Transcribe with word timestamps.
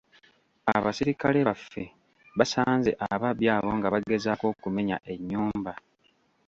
Abasirikale 0.75 1.39
baffe 1.47 1.83
basanze 2.37 2.89
ababbi 3.13 3.45
abo 3.55 3.69
nga 3.77 3.87
bagezaako 3.93 4.45
okumenya 4.53 4.97
ennyumba. 5.13 5.73